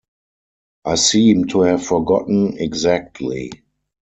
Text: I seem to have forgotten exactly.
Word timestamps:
I 0.83 0.95
seem 0.95 1.45
to 1.49 1.61
have 1.61 1.85
forgotten 1.85 2.57
exactly. 2.57 3.51